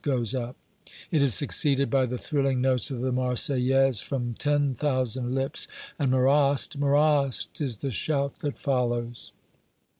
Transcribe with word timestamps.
goes 0.03 0.33
up 0.33 0.55
it 1.11 1.21
is 1.21 1.35
succeeded 1.35 1.87
by 1.87 2.07
the 2.07 2.17
thrilling 2.17 2.59
notes 2.59 2.89
of 2.89 3.01
the 3.01 3.11
Marseillaise 3.11 4.01
from 4.01 4.33
ten 4.39 4.73
thousands 4.73 5.29
lips, 5.29 5.67
and 5.99 6.09
"Marrast! 6.09 6.75
Marrast!" 6.79 7.61
is 7.61 7.75
the 7.77 7.91
shout 7.91 8.39
that 8.39 8.57
follows. 8.57 9.31